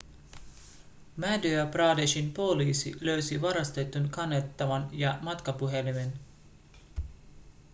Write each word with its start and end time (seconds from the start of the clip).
madhya 1.17 1.65
pradeshin 1.71 2.31
poliisi 2.33 2.91
löysi 3.01 3.41
varastetun 3.41 4.09
kannettavan 4.09 4.89
ja 4.91 5.19
matkapuhelimen 5.21 6.13